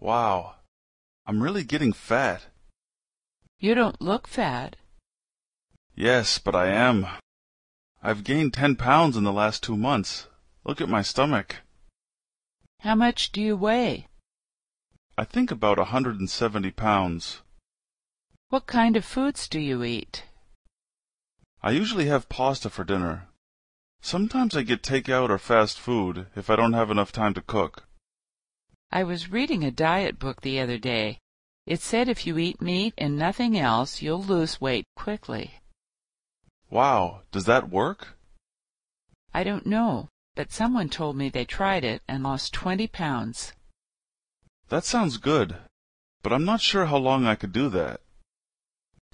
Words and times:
Wow, 0.00 0.56
I'm 1.26 1.42
really 1.42 1.64
getting 1.64 1.92
fat. 1.92 2.46
You 3.58 3.74
don't 3.74 4.00
look 4.00 4.26
fat. 4.26 4.76
Yes, 5.94 6.38
but 6.38 6.54
I 6.54 6.66
am. 6.68 7.06
I've 8.02 8.24
gained 8.24 8.52
ten 8.52 8.76
pounds 8.76 9.16
in 9.16 9.24
the 9.24 9.32
last 9.32 9.62
two 9.62 9.76
months. 9.76 10.26
Look 10.64 10.80
at 10.80 10.88
my 10.88 11.02
stomach. 11.02 11.56
How 12.80 12.94
much 12.94 13.32
do 13.32 13.40
you 13.40 13.56
weigh? 13.56 14.08
I 15.16 15.24
think 15.24 15.50
about 15.50 15.78
a 15.78 15.84
hundred 15.84 16.18
and 16.18 16.28
seventy 16.28 16.70
pounds. 16.70 17.40
What 18.50 18.66
kind 18.66 18.96
of 18.96 19.04
foods 19.04 19.48
do 19.48 19.60
you 19.60 19.82
eat? 19.84 20.24
I 21.62 21.70
usually 21.70 22.06
have 22.06 22.28
pasta 22.28 22.68
for 22.68 22.84
dinner. 22.84 23.28
Sometimes 24.02 24.54
I 24.54 24.62
get 24.62 24.82
takeout 24.82 25.30
or 25.30 25.38
fast 25.38 25.78
food 25.80 26.26
if 26.36 26.50
I 26.50 26.56
don't 26.56 26.74
have 26.74 26.90
enough 26.90 27.10
time 27.10 27.32
to 27.34 27.40
cook. 27.40 27.84
I 28.94 29.02
was 29.02 29.32
reading 29.32 29.64
a 29.64 29.72
diet 29.72 30.20
book 30.20 30.42
the 30.42 30.60
other 30.60 30.78
day. 30.78 31.18
It 31.66 31.80
said 31.80 32.08
if 32.08 32.28
you 32.28 32.38
eat 32.38 32.62
meat 32.62 32.94
and 32.96 33.18
nothing 33.18 33.58
else, 33.58 34.00
you'll 34.00 34.22
lose 34.22 34.60
weight 34.60 34.86
quickly. 34.94 35.54
Wow, 36.70 37.22
does 37.32 37.44
that 37.46 37.68
work? 37.68 38.16
I 39.34 39.42
don't 39.42 39.66
know, 39.66 40.10
but 40.36 40.52
someone 40.52 40.88
told 40.88 41.16
me 41.16 41.28
they 41.28 41.44
tried 41.44 41.84
it 41.84 42.02
and 42.06 42.22
lost 42.22 42.52
20 42.52 42.86
pounds. 42.86 43.52
That 44.68 44.84
sounds 44.84 45.16
good, 45.16 45.56
but 46.22 46.32
I'm 46.32 46.44
not 46.44 46.60
sure 46.60 46.86
how 46.86 46.98
long 46.98 47.26
I 47.26 47.34
could 47.34 47.52
do 47.52 47.68
that. 47.70 48.00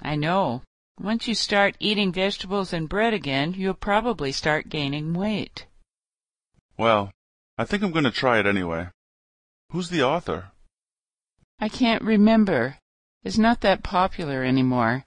I 0.02 0.14
know. 0.14 0.62
Once 1.00 1.26
you 1.26 1.34
start 1.34 1.74
eating 1.80 2.12
vegetables 2.12 2.74
and 2.74 2.86
bread 2.86 3.14
again, 3.14 3.54
you'll 3.56 3.72
probably 3.72 4.30
start 4.30 4.68
gaining 4.68 5.14
weight. 5.14 5.64
Well, 6.76 7.12
I 7.56 7.64
think 7.64 7.82
I'm 7.82 7.92
going 7.92 8.04
to 8.04 8.10
try 8.10 8.38
it 8.38 8.44
anyway. 8.44 8.88
Who's 9.70 9.88
the 9.88 10.02
author? 10.02 10.50
I 11.60 11.68
can't 11.68 12.02
remember. 12.02 12.78
It's 13.22 13.38
not 13.38 13.60
that 13.60 13.84
popular 13.84 14.42
anymore. 14.42 15.04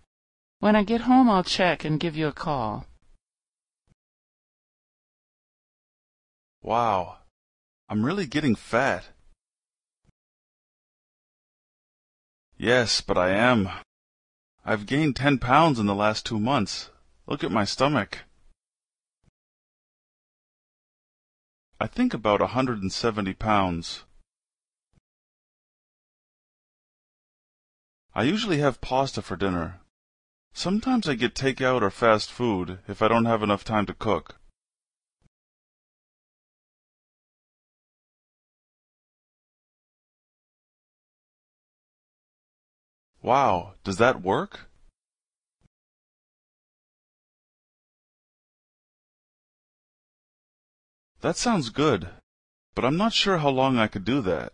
When 0.60 0.76
I 0.76 0.84
get 0.84 1.02
home, 1.02 1.30
I'll 1.30 1.44
check 1.44 1.84
and 1.84 2.00
give 2.00 2.16
you 2.16 2.28
a 2.28 2.32
call. 2.32 2.86
Wow, 6.62 7.18
I'm 7.90 8.06
really 8.06 8.26
getting 8.26 8.56
fat. 8.56 9.10
Yes, 12.58 13.02
but 13.02 13.18
I 13.18 13.32
am. 13.32 13.70
I've 14.64 14.86
gained 14.86 15.18
ten 15.18 15.40
pounds 15.40 15.78
in 15.78 15.88
the 15.88 15.96
last 15.96 16.26
two 16.26 16.40
months. 16.40 16.90
Look 17.28 17.44
at 17.44 17.52
my 17.52 17.66
stomach. 17.66 18.20
I 21.82 21.88
think 21.88 22.14
about 22.14 22.40
a 22.42 22.56
hundred 22.56 22.82
and 22.82 22.94
seventy 22.94 23.34
pounds. 23.34 24.06
I 28.16 28.24
usually 28.24 28.60
have 28.60 28.80
pasta 28.80 29.24
for 29.24 29.36
dinner. 29.36 29.80
Sometimes 30.54 31.10
I 31.10 31.16
get 31.16 31.34
takeout 31.34 31.82
or 31.82 31.90
fast 31.90 32.32
food 32.32 32.78
if 32.88 33.02
I 33.02 33.08
don't 33.08 33.26
have 33.26 33.42
enough 33.42 33.64
time 33.64 33.88
to 33.88 33.94
cook. 33.96 34.36
Wow, 43.24 43.74
does 43.84 43.98
that 43.98 44.22
work? 44.22 44.70
That 51.22 51.38
sounds 51.38 51.70
good, 51.70 52.10
but 52.76 52.86
I'm 52.86 52.98
not 52.98 53.14
sure 53.14 53.38
how 53.38 53.50
long 53.50 53.80
I 53.80 53.88
could 53.88 54.04
do 54.06 54.22
that. 54.22 54.54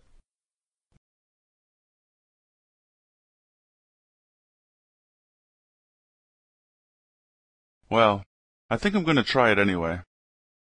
Well, 7.89 8.23
I 8.69 8.77
think 8.77 8.93
I'm 8.93 9.03
going 9.03 9.17
to 9.17 9.23
try 9.23 9.51
it 9.51 9.57
anyway. 9.57 10.01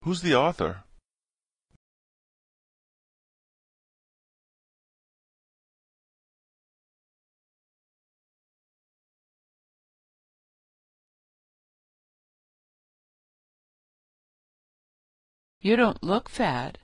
Who's 0.04 0.22
the 0.22 0.36
author? 0.36 0.84
You 15.62 15.76
don't 15.76 16.02
look 16.04 16.30
fat. 16.30 16.78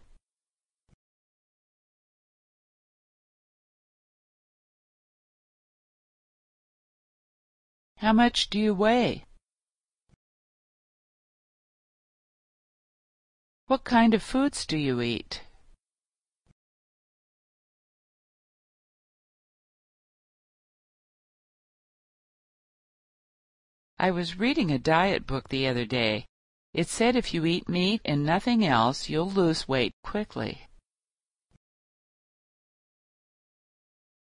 How 7.97 8.11
much 8.11 8.49
do 8.49 8.59
you 8.59 8.73
weigh? 8.73 9.24
What 13.67 13.83
kind 13.83 14.13
of 14.13 14.21
foods 14.21 14.63
do 14.65 14.77
you 14.77 15.01
eat? 15.01 15.41
I 23.97 24.11
was 24.11 24.37
reading 24.37 24.69
a 24.69 24.77
diet 24.77 25.25
book 25.25 25.49
the 25.49 25.67
other 25.67 25.85
day. 25.85 26.25
It 26.73 26.89
said 26.89 27.15
if 27.15 27.33
you 27.33 27.45
eat 27.45 27.67
meat 27.67 28.01
and 28.05 28.23
nothing 28.23 28.63
else, 28.63 29.09
you'll 29.09 29.31
lose 29.31 29.67
weight 29.67 29.93
quickly. 30.03 30.67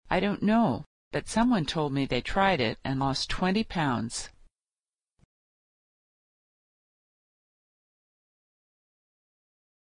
I 0.08 0.20
don't 0.20 0.42
know, 0.42 0.84
but 1.10 1.28
someone 1.28 1.64
told 1.64 1.92
me 1.92 2.06
they 2.06 2.20
tried 2.20 2.60
it 2.60 2.78
and 2.84 3.00
lost 3.00 3.30
20 3.30 3.64
pounds. 3.64 4.28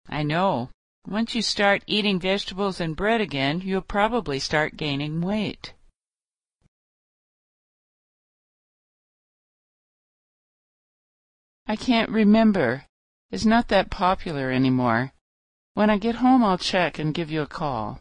I 0.09 0.23
know. 0.23 0.69
Once 1.07 1.33
you 1.33 1.41
start 1.41 1.83
eating 1.87 2.19
vegetables 2.19 2.79
and 2.79 2.95
bread 2.95 3.21
again, 3.21 3.61
you'll 3.61 3.81
probably 3.81 4.39
start 4.39 4.77
gaining 4.77 5.21
weight. 5.21 5.73
I 11.65 11.77
can't 11.77 12.09
remember. 12.09 12.85
It's 13.31 13.45
not 13.45 13.69
that 13.69 13.89
popular 13.89 14.51
anymore. 14.51 15.13
When 15.73 15.89
I 15.89 15.97
get 15.97 16.15
home, 16.15 16.43
I'll 16.43 16.57
check 16.57 16.99
and 16.99 17.13
give 17.13 17.31
you 17.31 17.41
a 17.41 17.47
call. 17.47 18.00